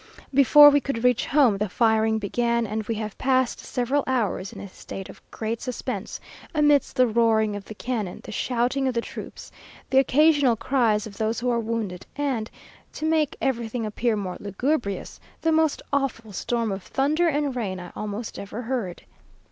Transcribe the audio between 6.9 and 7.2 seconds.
the